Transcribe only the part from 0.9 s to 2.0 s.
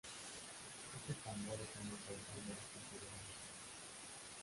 Este tambor está en el